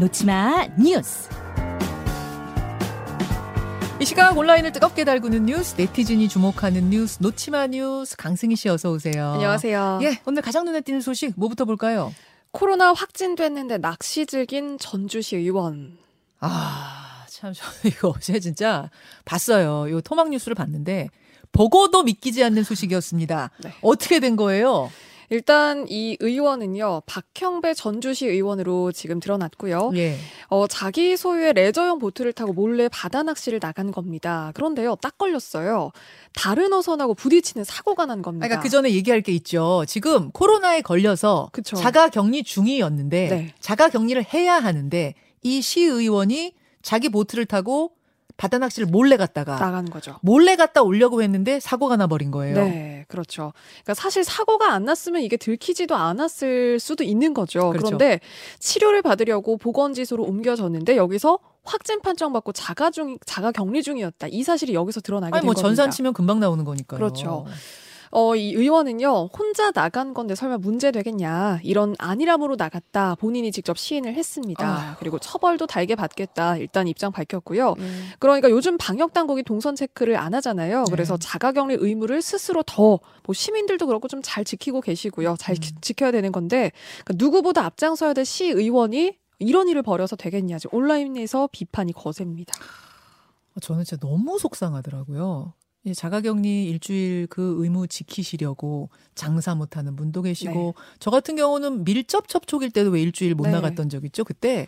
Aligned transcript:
놓치마 0.00 0.66
뉴스. 0.78 1.28
이 4.00 4.04
시각 4.06 4.38
온라인을 4.38 4.72
뜨겁게 4.72 5.04
달구는 5.04 5.44
뉴스, 5.44 5.74
네티즌이 5.76 6.26
주목하는 6.26 6.88
뉴스, 6.88 7.18
놓치마 7.20 7.66
뉴스, 7.66 8.16
강승희 8.16 8.56
씨 8.56 8.70
어서 8.70 8.90
오세요. 8.92 9.32
안녕하세요. 9.32 9.98
예, 10.02 10.18
오늘 10.24 10.40
가장 10.40 10.64
눈에 10.64 10.80
띄는 10.80 11.02
소식 11.02 11.34
뭐부터 11.36 11.66
볼까요? 11.66 12.14
코로나 12.50 12.94
확진됐는데 12.94 13.76
낚시 13.76 14.24
즐긴 14.24 14.78
전주시 14.78 15.36
의원. 15.36 15.98
아, 16.38 17.26
참, 17.28 17.52
저 17.52 17.66
이거 17.86 18.14
어제 18.16 18.40
진짜 18.40 18.88
봤어요. 19.26 19.86
이 19.86 20.00
토막 20.00 20.30
뉴스를 20.30 20.54
봤는데, 20.54 21.10
보고도 21.52 22.04
믿기지 22.04 22.42
않는 22.42 22.64
소식이었습니다. 22.64 23.50
네. 23.58 23.74
어떻게 23.82 24.18
된 24.18 24.36
거예요? 24.36 24.90
일단 25.30 25.86
이 25.88 26.16
의원은요 26.20 27.02
박형배 27.06 27.74
전주시 27.74 28.26
의원으로 28.26 28.90
지금 28.92 29.20
드러났고요. 29.20 29.92
예. 29.94 30.16
어, 30.48 30.66
자기 30.66 31.16
소유의 31.16 31.52
레저용 31.54 32.00
보트를 32.00 32.32
타고 32.32 32.52
몰래 32.52 32.88
바다 32.88 33.22
낚시를 33.22 33.60
나간 33.60 33.92
겁니다. 33.92 34.50
그런데요 34.54 34.96
딱 34.96 35.16
걸렸어요. 35.18 35.92
다른 36.34 36.72
어선하고 36.72 37.14
부딪히는 37.14 37.64
사고가 37.64 38.06
난 38.06 38.22
겁니다. 38.22 38.46
그러니까 38.46 38.62
그 38.62 38.68
전에 38.68 38.92
얘기할 38.92 39.20
게 39.22 39.32
있죠. 39.32 39.84
지금 39.86 40.32
코로나에 40.32 40.82
걸려서 40.82 41.48
그쵸. 41.52 41.76
자가 41.76 42.08
격리 42.08 42.42
중이었는데 42.42 43.28
네. 43.28 43.54
자가 43.60 43.88
격리를 43.88 44.22
해야 44.34 44.56
하는데 44.56 45.14
이 45.42 45.62
시의원이 45.62 46.54
자기 46.82 47.08
보트를 47.08 47.46
타고 47.46 47.92
바다 48.40 48.56
낚시를 48.56 48.88
몰래 48.88 49.18
갔다가 49.18 49.56
나간 49.56 49.84
거죠. 49.84 50.16
몰래 50.22 50.56
갔다 50.56 50.80
오려고 50.80 51.22
했는데 51.22 51.60
사고가 51.60 51.96
나버린 51.96 52.30
거예요. 52.30 52.54
네, 52.54 53.04
그렇죠. 53.06 53.52
그러니까 53.84 53.92
사실 53.94 54.24
사고가 54.24 54.72
안 54.72 54.86
났으면 54.86 55.20
이게 55.20 55.36
들키지도 55.36 55.94
않았을 55.94 56.80
수도 56.80 57.04
있는 57.04 57.34
거죠. 57.34 57.68
그렇죠. 57.68 57.84
그런데 57.84 58.20
치료를 58.58 59.02
받으려고 59.02 59.58
보건지소로 59.58 60.24
옮겨졌는데 60.24 60.96
여기서 60.96 61.38
확진 61.64 62.00
판정 62.00 62.32
받고 62.32 62.52
자가 62.52 62.90
중 62.90 63.18
자가 63.26 63.52
격리 63.52 63.82
중이었다. 63.82 64.28
이 64.30 64.42
사실이 64.42 64.72
여기서 64.72 65.02
드러나게 65.02 65.34
아니 65.36 65.42
된 65.42 65.46
뭐 65.46 65.52
겁니다. 65.52 65.68
전산 65.68 65.90
치면 65.90 66.14
금방 66.14 66.40
나오는 66.40 66.64
거니까요. 66.64 66.96
그렇죠. 66.98 67.44
어, 68.12 68.34
이 68.34 68.52
의원은요, 68.54 69.26
혼자 69.26 69.70
나간 69.70 70.14
건데 70.14 70.34
설마 70.34 70.58
문제 70.58 70.90
되겠냐. 70.90 71.60
이런 71.62 71.94
안일함으로 71.98 72.56
나갔다. 72.56 73.14
본인이 73.14 73.52
직접 73.52 73.78
시인을 73.78 74.14
했습니다. 74.14 74.66
아휴. 74.66 74.96
그리고 74.98 75.20
처벌도 75.20 75.68
달게 75.68 75.94
받겠다. 75.94 76.56
일단 76.56 76.88
입장 76.88 77.12
밝혔고요. 77.12 77.76
예. 77.78 77.84
그러니까 78.18 78.50
요즘 78.50 78.76
방역 78.78 79.12
당국이 79.12 79.44
동선 79.44 79.76
체크를 79.76 80.16
안 80.16 80.34
하잖아요. 80.34 80.82
네. 80.84 80.90
그래서 80.90 81.16
자가격리 81.18 81.76
의무를 81.78 82.20
스스로 82.20 82.62
더 82.64 82.98
뭐 83.26 83.34
시민들도 83.34 83.86
그렇고 83.86 84.08
좀 84.08 84.22
잘 84.22 84.44
지키고 84.44 84.80
계시고요. 84.80 85.36
잘 85.38 85.56
지- 85.56 85.72
음. 85.72 85.78
지켜야 85.80 86.10
되는 86.10 86.32
건데 86.32 86.72
그러니까 87.04 87.24
누구보다 87.24 87.64
앞장서야 87.64 88.12
될 88.14 88.24
시의원이 88.24 89.16
이런 89.38 89.68
일을 89.68 89.82
벌여서 89.82 90.16
되겠냐. 90.16 90.58
지금 90.58 90.76
온라인에서 90.78 91.48
비판이 91.52 91.92
거셉니다. 91.92 92.54
어, 93.56 93.60
저는 93.60 93.84
진짜 93.84 94.04
너무 94.04 94.38
속상하더라고요. 94.38 95.52
이 95.84 95.94
자가격리 95.94 96.64
일주일 96.68 97.26
그 97.28 97.56
의무 97.58 97.88
지키시려고 97.88 98.90
장사 99.14 99.54
못하는 99.54 99.96
분도 99.96 100.20
계시고 100.20 100.74
저 100.98 101.10
같은 101.10 101.36
경우는 101.36 101.84
밀접 101.84 102.28
접촉일 102.28 102.70
때도 102.70 102.90
왜 102.90 103.00
일주일 103.00 103.34
못 103.34 103.44
네. 103.44 103.52
나갔던 103.52 103.88
적 103.88 104.04
있죠. 104.04 104.24
그때 104.24 104.66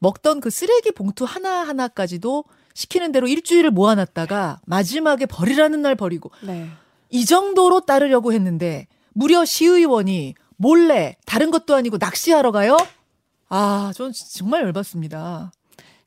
먹던 0.00 0.40
그 0.40 0.50
쓰레기 0.50 0.90
봉투 0.90 1.24
하나 1.24 1.62
하나까지도 1.62 2.44
시키는 2.74 3.12
대로 3.12 3.28
일주일을 3.28 3.70
모아놨다가 3.70 4.60
마지막에 4.66 5.26
버리라는 5.26 5.80
날 5.82 5.94
버리고 5.94 6.30
네. 6.42 6.68
이 7.10 7.24
정도로 7.24 7.80
따르려고 7.80 8.32
했는데 8.32 8.88
무려 9.12 9.44
시의원이 9.44 10.34
몰래 10.56 11.16
다른 11.24 11.50
것도 11.52 11.76
아니고 11.76 11.98
낚시하러 11.98 12.50
가요? 12.50 12.76
아, 13.48 13.92
전 13.94 14.12
정말 14.12 14.62
열받습니다. 14.62 15.52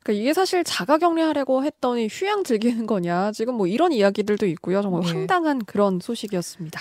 그러니까 0.04 0.22
이게 0.22 0.34
사실 0.34 0.64
자가 0.64 0.98
격리하려고 0.98 1.64
했더니 1.64 2.08
휴양 2.10 2.44
즐기는 2.44 2.86
거냐. 2.88 3.32
지금 3.34 3.56
뭐 3.56 3.68
이런 3.68 3.92
이야기들도 3.92 4.46
있고요. 4.48 4.82
정말 4.82 5.02
네. 5.02 5.08
황당한 5.12 5.60
그런 5.66 6.00
소식이었습니다. 6.00 6.80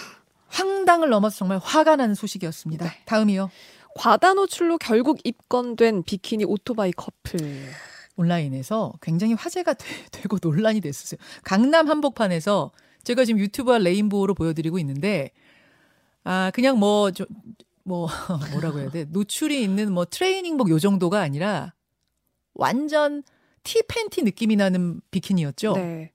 황당을 0.49 1.11
넘어서 1.11 1.37
정말 1.37 1.59
화가 1.59 1.97
나는 1.97 2.15
소식이었습니다. 2.15 2.85
네. 2.85 2.91
다음이요. 3.05 3.51
과다 3.95 4.35
노출로 4.35 4.79
결국 4.79 5.19
입건된 5.25 6.05
비키니 6.05 6.45
오토바이 6.45 6.93
커플. 6.93 7.41
온라인에서 8.17 8.93
굉장히 9.01 9.35
화제가 9.35 9.75
되, 9.75 10.23
고 10.29 10.39
논란이 10.41 10.81
됐었어요. 10.81 11.19
강남 11.43 11.89
한복판에서 11.89 12.71
제가 13.03 13.25
지금 13.25 13.41
유튜브와 13.41 13.79
Rainbow로 13.79 14.35
보여드리고 14.35 14.79
있는데 14.79 15.31
아 16.23 16.51
그냥 16.55 16.79
뭐 16.79 17.11
저, 17.13 17.27
뭐 17.83 18.09
뭐라고 18.53 18.81
해야 18.81 18.91
돼 18.91 19.07
노출이 19.09 19.63
있는 19.63 19.93
뭐 19.93 20.05
트레이닝복 20.05 20.69
요 20.71 20.79
정도가 20.79 21.21
아니라 21.21 21.73
완전 22.61 23.23
티 23.65 23.83
팬티 23.89 24.23
느낌이 24.23 24.55
나는 24.57 25.01
비키니였죠. 25.11 25.73
네. 25.73 26.13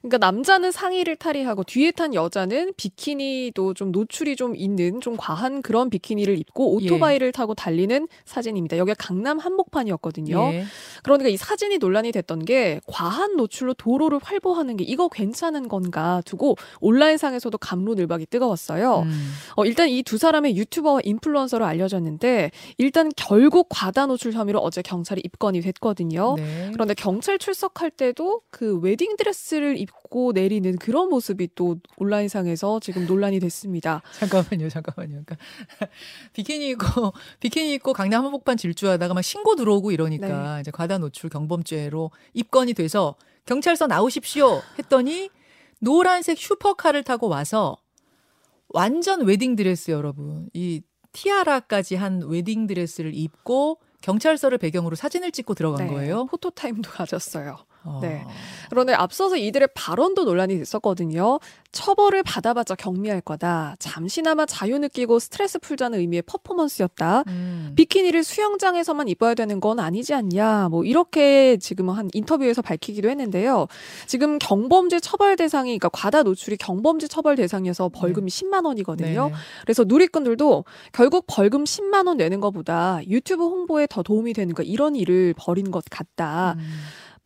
그러니까 0.00 0.18
남자는 0.18 0.70
상의를 0.72 1.16
탈의하고 1.16 1.64
뒤에 1.64 1.90
탄 1.90 2.14
여자는 2.14 2.72
비키니도 2.76 3.74
좀 3.74 3.92
노출이 3.92 4.36
좀 4.36 4.56
있는 4.56 5.00
좀 5.00 5.16
과한 5.18 5.60
그런 5.62 5.90
비키니를 5.90 6.38
입고 6.38 6.78
예. 6.80 6.86
오토바이를 6.86 7.32
타고 7.32 7.54
달리는 7.54 8.08
사진입니다. 8.24 8.78
여기가 8.78 8.94
강남 8.98 9.38
한복판이었거든요. 9.38 10.50
예. 10.54 10.64
그러니까 11.02 11.28
이 11.28 11.36
사진이 11.36 11.78
논란이 11.78 12.12
됐던 12.12 12.46
게 12.46 12.80
과한 12.86 13.36
노출로 13.36 13.74
도로를 13.74 14.18
활보하는 14.22 14.76
게 14.78 14.84
이거 14.84 15.08
괜찮은 15.08 15.68
건가 15.68 16.22
두고 16.24 16.56
온라인상에서도 16.80 17.56
갑론을박이 17.58 18.26
뜨거웠어요. 18.26 19.00
음. 19.00 19.32
어, 19.56 19.64
일단 19.64 19.88
이 19.90 20.06
두 20.06 20.18
사람은 20.18 20.56
유튜버와 20.56 21.00
인플루언서로 21.02 21.66
알려졌는데 21.66 22.52
일단 22.78 23.10
결국 23.16 23.66
과다 23.68 24.06
노출 24.06 24.32
혐의로 24.32 24.60
어제 24.60 24.80
경찰이 24.80 25.20
입건이 25.24 25.60
됐거든요. 25.62 26.36
네. 26.36 26.70
그런데 26.72 26.94
경찰 26.94 27.38
출석할 27.38 27.90
때도 27.90 28.42
그 28.50 28.78
웨딩 28.78 29.16
드레스 29.16 29.55
를 29.60 29.78
입고 29.78 30.32
내리는 30.32 30.76
그런 30.76 31.08
모습이 31.08 31.48
또 31.54 31.76
온라인상에서 31.96 32.80
지금 32.80 33.06
논란이 33.06 33.40
됐습니다. 33.40 34.02
잠깐만요, 34.18 34.68
잠깐만요. 34.68 35.22
그러니까 35.24 35.36
비키니 36.34 36.68
입고 36.70 36.84
비키니 37.40 37.74
입고 37.74 37.92
강남 37.92 38.24
한복판 38.24 38.56
질주하다가 38.56 39.14
막 39.14 39.22
신고 39.22 39.56
들어오고 39.56 39.92
이러니까 39.92 40.60
이제 40.60 40.70
과다 40.70 40.98
노출 40.98 41.30
경범죄로 41.30 42.10
입건이 42.34 42.74
돼서 42.74 43.16
경찰서 43.46 43.86
나오십시오 43.86 44.60
했더니 44.78 45.30
노란색 45.80 46.38
슈퍼카를 46.38 47.02
타고 47.02 47.28
와서 47.28 47.76
완전 48.68 49.24
웨딩 49.24 49.56
드레스 49.56 49.90
여러분 49.90 50.48
이 50.52 50.82
티아라까지 51.12 51.94
한 51.96 52.22
웨딩 52.22 52.66
드레스를 52.66 53.14
입고 53.14 53.78
경찰서를 54.02 54.58
배경으로 54.58 54.96
사진을 54.96 55.32
찍고 55.32 55.54
들어간 55.54 55.86
네, 55.86 55.92
거예요. 55.92 56.26
포토타임도 56.26 56.90
가졌어요. 56.90 57.56
어. 57.86 57.98
네. 58.02 58.24
그런데 58.68 58.92
앞서서 58.92 59.36
이들의 59.36 59.68
발언도 59.74 60.24
논란이 60.24 60.58
됐었거든요. 60.58 61.38
처벌을 61.72 62.22
받아봤자 62.22 62.74
경미할 62.74 63.20
거다. 63.20 63.76
잠시나마 63.78 64.46
자유 64.46 64.78
느끼고 64.78 65.18
스트레스 65.18 65.58
풀자는 65.58 65.98
의미의 65.98 66.22
퍼포먼스였다. 66.22 67.24
음. 67.28 67.72
비키니를 67.76 68.24
수영장에서만 68.24 69.08
입어야 69.08 69.34
되는 69.34 69.60
건 69.60 69.78
아니지 69.78 70.14
않냐. 70.14 70.68
뭐 70.70 70.84
이렇게 70.84 71.58
지금 71.58 71.90
한 71.90 72.08
인터뷰에서 72.14 72.62
밝히기도 72.62 73.10
했는데요. 73.10 73.66
지금 74.06 74.38
경범죄 74.38 75.00
처벌 75.00 75.36
대상이 75.36 75.70
그러니까 75.70 75.90
과다 75.90 76.22
노출이 76.22 76.56
경범죄 76.56 77.08
처벌 77.08 77.36
대상이어서 77.36 77.90
벌금이 77.90 78.30
10만 78.30 78.64
원이거든요. 78.64 79.24
네네. 79.24 79.34
그래서 79.62 79.84
누리꾼들도 79.86 80.64
결국 80.92 81.24
벌금 81.26 81.64
10만 81.64 82.06
원 82.06 82.16
내는 82.16 82.40
것보다 82.40 83.00
유튜브 83.06 83.44
홍보에 83.44 83.86
더 83.86 84.02
도움이 84.02 84.32
되는 84.32 84.54
거 84.54 84.62
이런 84.62 84.96
일을 84.96 85.34
벌인 85.36 85.70
것 85.70 85.84
같다. 85.90 86.56
음. 86.58 86.70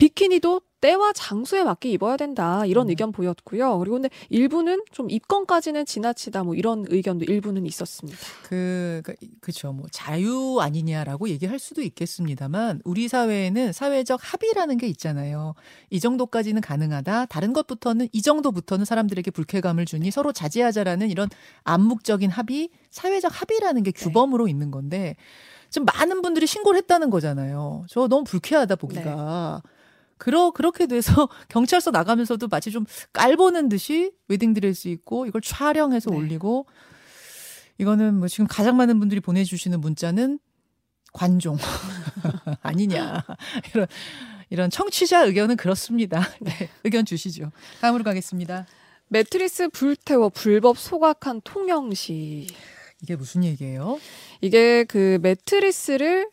비키니도 0.01 0.63
때와 0.81 1.13
장소에 1.13 1.63
맞게 1.63 1.91
입어야 1.91 2.17
된다 2.17 2.65
이런 2.65 2.87
음. 2.87 2.91
의견 2.91 3.13
보였고요. 3.13 3.79
그리고 3.79 3.97
근데 3.97 4.09
일부는 4.31 4.83
좀 4.91 5.11
입건까지는 5.11 5.85
지나치다 5.85 6.43
뭐 6.43 6.55
이런 6.55 6.87
의견도 6.89 7.27
일부는 7.27 7.67
있었습니다. 7.67 8.19
그, 8.45 9.03
그, 9.05 9.15
그쵸. 9.41 9.73
뭐, 9.73 9.87
자유 9.93 10.59
아니냐라고 10.59 11.29
얘기할 11.29 11.59
수도 11.59 11.83
있겠습니다만, 11.83 12.81
우리 12.85 13.09
사회에는 13.09 13.73
사회적 13.73 14.21
합의라는 14.23 14.79
게 14.79 14.87
있잖아요. 14.89 15.55
이 15.91 16.01
정도까지는 16.01 16.63
가능하다. 16.63 17.27
다른 17.27 17.53
것부터는, 17.53 18.09
이 18.13 18.23
정도부터는 18.23 18.87
사람들에게 18.87 19.31
불쾌감을 19.33 19.85
주니 19.85 20.11
서로 20.11 20.33
자제하자라는 20.33 21.11
이런 21.11 21.29
암묵적인 21.65 22.31
합의, 22.31 22.71
사회적 22.91 23.31
합의라는 23.39 23.83
게 23.83 23.91
규범으로 23.91 24.49
있는 24.49 24.71
건데, 24.71 25.17
지금 25.69 25.85
많은 25.85 26.23
분들이 26.23 26.47
신고를 26.47 26.79
했다는 26.79 27.11
거잖아요. 27.11 27.85
저 27.89 28.09
너무 28.09 28.25
불쾌하다, 28.25 28.77
보기가. 28.77 29.63
그러, 30.21 30.51
그렇게 30.51 30.87
돼서 30.87 31.29
경찰서 31.49 31.91
나가면서도 31.91 32.47
마치 32.49 32.71
좀 32.71 32.85
깔보는 33.13 33.69
듯이 33.71 34.13
웨딩드레스 34.29 34.89
입고 34.89 35.27
이걸 35.27 35.41
촬영해서 35.41 36.11
네. 36.11 36.17
올리고 36.17 36.67
이거는 37.79 38.15
뭐 38.17 38.29
지금 38.29 38.47
가장 38.47 38.77
많은 38.77 39.01
분들이 39.01 39.21
보내주시는 39.21 39.81
문자는 39.81 40.39
관종 41.13 41.57
아니냐 42.61 43.25
이런 43.75 43.87
이런 44.51 44.69
청취자 44.69 45.25
의견은 45.25 45.57
그렇습니다. 45.57 46.29
네, 46.41 46.69
의견 46.85 47.07
주시죠. 47.07 47.51
다음으로 47.81 48.05
가겠습니다. 48.05 48.67
매트리스 49.09 49.71
불태워 49.71 50.29
불법 50.29 50.77
소각한 50.79 51.41
통영시. 51.43 52.49
이게 53.03 53.17
무슨 53.17 53.45
얘기예요? 53.45 53.99
이게 54.41 54.85
그 54.85 55.19
매트리스를 55.23 56.29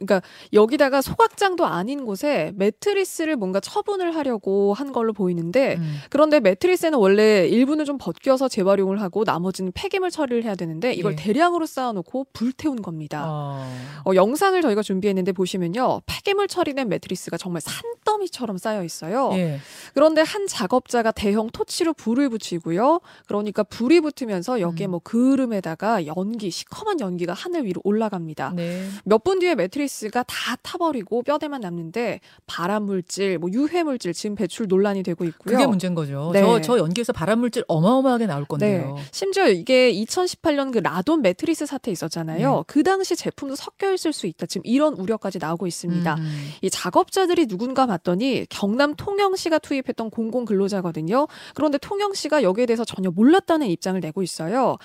그러니까 0.00 0.22
여기다가 0.52 1.02
소각장도 1.02 1.66
아닌 1.66 2.04
곳에 2.04 2.52
매트리스를 2.56 3.36
뭔가 3.36 3.60
처분을 3.60 4.14
하려고 4.16 4.74
한 4.74 4.92
걸로 4.92 5.12
보이는데 5.12 5.76
음. 5.76 5.98
그런데 6.08 6.40
매트리스는 6.40 6.98
원래 6.98 7.46
일부는 7.46 7.84
좀 7.84 7.98
벗겨서 7.98 8.48
재활용을 8.48 9.00
하고 9.00 9.24
나머지는 9.24 9.72
폐기물 9.74 10.10
처리를 10.10 10.44
해야 10.44 10.54
되는데 10.54 10.92
이걸 10.92 11.12
예. 11.12 11.16
대량으로 11.16 11.66
쌓아놓고 11.66 12.26
불태운 12.32 12.82
겁니다. 12.82 13.24
어. 13.26 13.66
어, 14.06 14.14
영상을 14.14 14.60
저희가 14.60 14.82
준비했는데 14.82 15.32
보시면요. 15.32 16.00
폐기물 16.06 16.48
처리된 16.48 16.88
매트리스가 16.88 17.36
정말 17.36 17.60
산더미처럼 17.60 18.58
쌓여 18.58 18.82
있어요. 18.82 19.30
예. 19.34 19.58
그런데 19.94 20.22
한 20.22 20.46
작업자가 20.46 21.12
대형 21.12 21.50
토치로 21.50 21.92
불을 21.92 22.30
붙이고요. 22.30 23.00
그러니까 23.26 23.62
불이 23.62 24.00
붙으면서 24.00 24.60
여기에 24.60 24.86
음. 24.86 24.90
뭐 24.92 25.00
그을음에다가 25.02 26.06
연기, 26.06 26.50
시커먼 26.50 27.00
연기가 27.00 27.32
하늘 27.32 27.66
위로 27.66 27.80
올라갑니다. 27.84 28.52
네. 28.56 28.86
몇분 29.04 29.40
뒤에 29.40 29.54
매트리스 29.54 29.89
가 30.10 30.24
다 30.30 30.56
타버리고 30.62 31.22
뼈대만 31.22 31.60
남는데 31.60 32.20
발암 32.46 32.84
물질, 32.84 33.38
뭐 33.38 33.50
유해 33.52 33.82
물질 33.82 34.12
지금 34.12 34.36
배출 34.36 34.68
논란이 34.68 35.02
되고 35.02 35.24
있고요. 35.24 35.56
그게 35.56 35.66
문제인 35.66 35.94
거죠. 35.94 36.30
네. 36.32 36.40
저, 36.40 36.60
저 36.60 36.78
연기에서 36.78 37.12
발암물질 37.12 37.64
어마어마하게 37.66 38.26
나올 38.26 38.44
건데요. 38.44 38.94
네. 38.94 39.02
심지어 39.10 39.48
이게 39.48 39.92
2018년 39.92 40.72
그 40.72 40.78
라돈 40.78 41.22
매트리스 41.22 41.66
사태 41.66 41.90
있었잖아요. 41.90 42.56
네. 42.56 42.62
그 42.66 42.82
당시 42.82 43.16
제품도 43.16 43.56
섞여 43.56 43.92
있을 43.92 44.12
수 44.12 44.26
있다. 44.26 44.46
지금 44.46 44.62
이런 44.64 44.94
우려까지 44.94 45.38
나오고 45.38 45.66
있습니다. 45.66 46.14
음. 46.14 46.50
이 46.62 46.70
작업자들이 46.70 47.46
누군가 47.46 47.86
봤더니 47.86 48.46
경남 48.50 48.94
통영시가 48.94 49.58
투입했던 49.58 50.10
공공 50.10 50.44
근로자거든요. 50.44 51.26
그런데 51.54 51.78
통영시가 51.78 52.42
여기에 52.42 52.66
대해서 52.66 52.84
전혀 52.84 53.10
몰랐다는 53.10 53.66
입장을 53.66 53.98
내고 54.00 54.22
있어요. 54.22 54.76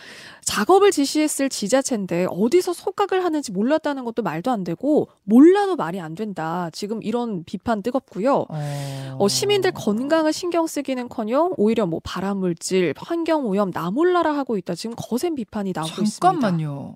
작업을 0.43 0.91
지시했을 0.91 1.49
지자체인데 1.49 2.27
어디서 2.29 2.73
속각을 2.73 3.23
하는지 3.23 3.51
몰랐다는 3.51 4.05
것도 4.05 4.23
말도 4.23 4.51
안 4.51 4.63
되고 4.63 4.94
몰라도 5.23 5.75
말이 5.75 5.99
안 5.99 6.15
된다. 6.15 6.69
지금 6.73 7.01
이런 7.03 7.43
비판 7.43 7.81
뜨겁고요. 7.81 8.45
어. 8.49 9.17
어, 9.19 9.27
시민들 9.27 9.71
건강을 9.71 10.33
신경 10.33 10.67
쓰기는커녕 10.67 11.53
오히려 11.57 11.85
뭐 11.85 11.99
발암물질, 12.03 12.93
환경 12.97 13.45
오염 13.45 13.71
나몰라라 13.73 14.35
하고 14.35 14.57
있다. 14.57 14.75
지금 14.75 14.95
거센 14.97 15.35
비판이 15.35 15.73
나오고 15.75 16.03
있습니다. 16.03 16.19
잠깐만요. 16.19 16.95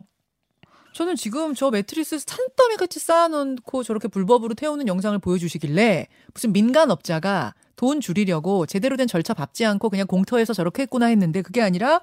저는 0.93 1.15
지금 1.15 1.53
저 1.53 1.69
매트리스 1.69 2.19
산더미 2.19 2.75
같이 2.77 2.99
쌓아놓고 2.99 3.83
저렇게 3.83 4.07
불법으로 4.07 4.53
태우는 4.53 4.87
영상을 4.87 5.17
보여주시길래 5.19 6.07
무슨 6.33 6.51
민간 6.51 6.91
업자가 6.91 7.53
돈 7.75 8.01
줄이려고 8.01 8.65
제대로 8.65 8.97
된 8.97 9.07
절차 9.07 9.33
밟지 9.33 9.65
않고 9.65 9.89
그냥 9.89 10.07
공터에서 10.07 10.53
저렇게 10.53 10.81
했구나 10.83 11.05
했는데 11.05 11.41
그게 11.41 11.61
아니라 11.61 12.01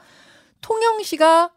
통영시가 0.60 1.50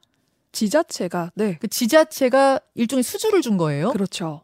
지자체가 0.51 1.31
네 1.35 1.57
그 1.59 1.67
지자체가 1.67 2.59
일종의 2.75 3.03
수주를 3.03 3.41
준 3.41 3.57
거예요. 3.57 3.91
그렇죠. 3.91 4.41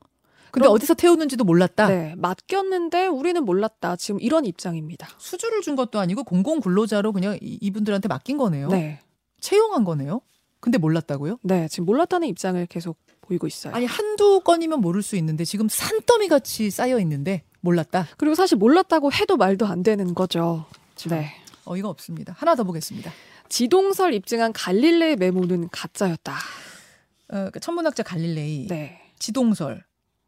근데 0.51 0.67
어디서 0.69 0.93
태우는지도 0.93 1.43
몰랐다. 1.43 1.87
네 1.89 2.13
맡겼는데 2.17 3.07
우리는 3.07 3.43
몰랐다. 3.43 3.97
지금 3.97 4.21
이런 4.21 4.45
입장입니다. 4.45 5.07
수주를 5.17 5.61
준 5.61 5.75
것도 5.75 5.99
아니고 5.99 6.23
공공 6.23 6.61
근로자로 6.61 7.11
그냥 7.11 7.37
이- 7.41 7.57
이분들한테 7.61 8.07
맡긴 8.07 8.37
거네요. 8.37 8.69
네. 8.69 8.99
채용한 9.41 9.83
거네요. 9.83 10.21
근데 10.61 10.77
몰랐다고요? 10.77 11.39
네, 11.43 11.67
지금 11.67 11.85
몰랐다는 11.85 12.27
입장을 12.29 12.65
계속 12.67 12.97
보이고 13.21 13.45
있어요. 13.47 13.73
아니 13.75 13.85
한두 13.85 14.39
건이면 14.41 14.79
모를 14.79 15.03
수 15.03 15.15
있는데 15.17 15.43
지금 15.43 15.67
산더미 15.69 16.27
같이 16.29 16.69
쌓여 16.71 16.99
있는데 16.99 17.43
몰랐다. 17.59 18.07
그리고 18.17 18.33
사실 18.35 18.57
몰랐다고 18.57 19.11
해도 19.11 19.35
말도 19.37 19.65
안 19.65 19.83
되는 19.83 20.15
거죠. 20.15 20.65
네. 21.09 21.31
어이가 21.65 21.89
없습니다. 21.89 22.33
하나 22.37 22.55
더 22.55 22.63
보겠습니다. 22.63 23.11
지동설 23.50 24.13
입증한 24.13 24.53
갈릴레이 24.53 25.15
메모는 25.15 25.69
가짜였다. 25.71 26.36
어, 27.30 27.50
그 27.51 27.59
천문학자 27.59 28.03
갈릴레이 28.03 28.68
네. 28.68 29.01
지동설 29.19 29.83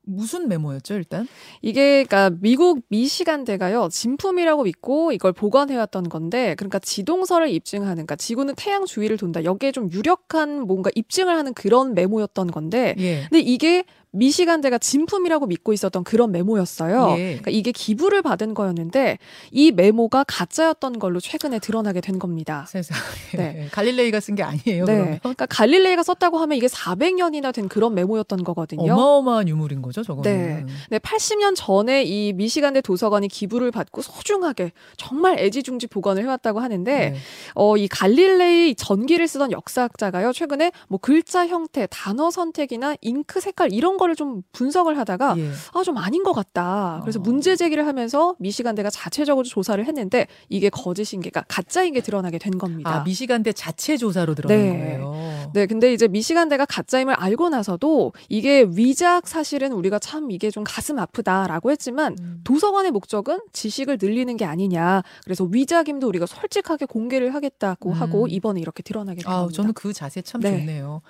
무슨 0.08 0.48
메모였죠 0.48 0.96
일단? 0.96 1.28
이게 1.62 2.06
그러니까 2.06 2.36
미국 2.42 2.82
미시간대가요 2.88 3.90
진품이라고 3.92 4.64
믿고 4.64 5.12
이걸 5.12 5.34
보관해 5.34 5.76
왔던 5.76 6.08
건데 6.08 6.56
그러니까 6.58 6.80
지동설을 6.80 7.50
입증하는 7.50 7.96
그러니까 7.96 8.16
지구는 8.16 8.56
태양 8.56 8.86
주위를 8.86 9.18
돈다 9.18 9.44
여기에 9.44 9.74
좀 9.74 9.92
유력한 9.92 10.62
뭔가 10.62 10.90
입증을 10.96 11.36
하는 11.36 11.54
그런 11.54 11.94
메모였던 11.94 12.52
건데 12.52 12.96
예. 12.98 13.24
근데 13.30 13.40
이게 13.42 13.84
미시간대가 14.12 14.78
진품이라고 14.78 15.48
믿고 15.48 15.74
있었던 15.74 16.04
그런 16.04 16.32
메모였어요. 16.32 17.16
예. 17.18 17.24
그러니까 17.24 17.52
이게 17.52 17.72
기부를 17.72 18.22
받은 18.22 18.54
거였는데 18.54 19.18
이 19.52 19.72
메모가 19.72 20.24
가짜였던 20.28 21.00
걸로 21.00 21.20
최근에 21.20 21.60
드러나게 21.60 22.02
된 22.02 22.18
겁니다. 22.20 22.66
세상에 22.68 23.00
네. 23.36 23.68
갈릴레이가 23.72 24.20
쓴 24.20 24.36
게 24.36 24.44
아니에요. 24.44 24.86
네. 24.86 24.94
그러면 24.94 25.20
그러니까 25.20 25.46
갈릴레이가 25.48 26.04
썼다고 26.04 26.38
하면 26.38 26.58
이게 26.58 26.68
400년이나 26.68 27.54
된 27.54 27.68
그런 27.68 27.94
메모였던 27.96 28.44
거거든요. 28.44 28.94
어마어마한 28.94 29.48
유물인 29.48 29.82
거죠, 29.82 30.04
저거는. 30.04 30.68
네, 30.90 31.00
80년 31.00 31.54
전에 31.56 32.04
이 32.04 32.34
미시간대 32.34 32.82
도서관이 32.82 33.28
기부를 33.28 33.72
받고 33.72 34.02
소중하게 34.02 34.72
정말 34.96 35.40
애지중지 35.40 35.88
보관을 35.88 36.24
해왔다고 36.24 36.60
하는데 36.60 37.10
네. 37.12 37.16
어, 37.56 37.78
이 37.78 37.88
갈릴레이 37.88 38.76
전기를 38.76 39.28
쓰던 39.28 39.52
역사학자가요 39.52 40.34
최근에 40.34 40.72
뭐 40.88 41.00
글자 41.02 41.48
형태, 41.48 41.88
단어 41.90 42.30
선택이나 42.30 42.96
잉크 43.02 43.40
색깔 43.42 43.74
이런 43.74 43.97
거를 43.98 44.16
좀 44.16 44.42
분석을 44.52 44.98
하다가 44.98 45.36
예. 45.38 45.52
아 45.74 45.80
좀 45.80 45.98
아닌 45.98 46.24
것 46.24 46.34
같다. 46.34 47.00
그래서 47.02 47.20
어. 47.20 47.24
문제 47.24 47.56
제기를 47.56 47.86
하면서 47.88 48.36
미시간대가 48.40 48.90
자체적으로 48.90 49.44
조사를 49.44 49.84
했는데 49.86 50.28
이게 50.50 50.70
거짓인 50.70 51.22
게, 51.22 51.30
그러니까 51.30 51.46
가짜인 51.48 51.94
게 51.94 52.02
드러나게 52.02 52.38
된 52.38 52.58
겁니다. 52.58 53.02
아 53.02 53.04
미시간대 53.04 53.54
자체 53.54 53.98
조사로 53.98 54.36
들어간 54.36 54.58
네. 54.58 54.70
거예요. 54.70 55.52
네, 55.54 55.66
근데 55.66 55.94
이제 55.94 56.08
미시간대가 56.08 56.66
가짜임을 56.66 57.14
알고 57.14 57.50
나서도 57.50 58.14
이게 58.30 58.68
위작 58.70 59.28
사실은 59.28 59.72
우리가 59.72 60.00
참 60.00 60.32
이게 60.32 60.52
좀 60.52 60.64
가슴 60.64 61.00
아프다라고 61.00 61.72
했지만 61.72 62.16
음. 62.20 62.42
도서관의 62.44 62.92
목적은 62.92 63.40
지식을 63.54 63.98
늘리는 64.02 64.36
게 64.38 64.46
아니냐. 64.46 65.04
그래서 65.24 65.44
위작임도 65.46 66.08
우리가 66.08 66.26
솔직하게 66.26 66.86
공개를 66.86 67.34
하겠다고 67.34 67.90
음. 67.90 67.94
하고 67.94 68.28
이번에 68.28 68.60
이렇게 68.60 68.84
드러나게 68.84 69.22
된 69.24 69.32
아, 69.32 69.40
겁니다. 69.42 69.56
저는 69.56 69.74
그 69.74 69.94
자세 69.94 70.22
참 70.22 70.42
네. 70.42 70.52
좋네요. 70.52 71.02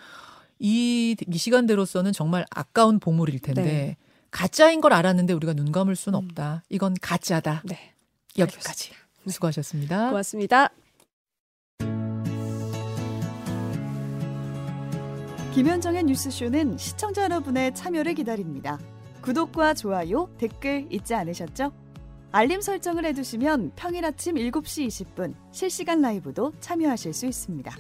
이 0.59 1.15
미시간대로서는 1.27 2.13
정말 2.13 2.45
아까운 2.50 3.00
보물일 3.00 3.39
텐데 3.39 3.63
네. 3.63 3.98
가짜인 4.31 4.81
걸 4.81 4.94
알았는데 4.94 5.33
우리가 5.33 5.54
눈 5.54 5.71
감을 5.71 5.95
순 5.95 6.13
음. 6.13 6.19
없다. 6.19 6.63
이건 6.69 6.95
가짜다. 7.01 7.63
네. 7.65 7.94
여기까지. 8.38 8.92
수고하셨습니다. 9.27 10.09
고맙습니다. 10.09 10.69
김현정의 15.53 16.03
뉴스쇼는 16.03 16.77
시청자 16.77 17.24
여러분의 17.24 17.74
참여를 17.74 18.13
기다립니다. 18.13 18.79
구독과 19.22 19.74
좋아요, 19.74 20.29
댓글 20.38 20.86
잊지 20.91 21.15
않으셨죠? 21.15 21.74
알림 22.31 22.62
설정을 22.62 23.05
해두시면 23.05 23.72
평일 23.75 24.05
아침 24.05 24.36
7시 24.36 24.88
20분 24.88 25.34
실시간 25.51 26.01
라이브도 26.01 26.53
참여하실 26.60 27.13
수 27.13 27.25
있습니다. 27.25 27.75